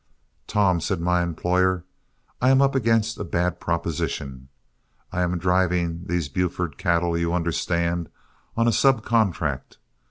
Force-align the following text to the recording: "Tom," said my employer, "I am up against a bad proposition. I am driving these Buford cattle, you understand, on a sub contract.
"Tom," 0.47 0.81
said 0.81 0.99
my 0.99 1.21
employer, 1.21 1.83
"I 2.41 2.49
am 2.49 2.59
up 2.59 2.73
against 2.73 3.19
a 3.19 3.23
bad 3.23 3.59
proposition. 3.59 4.49
I 5.11 5.21
am 5.21 5.37
driving 5.37 6.05
these 6.07 6.27
Buford 6.27 6.79
cattle, 6.79 7.15
you 7.15 7.35
understand, 7.35 8.09
on 8.57 8.67
a 8.67 8.71
sub 8.73 9.05
contract. 9.05 9.77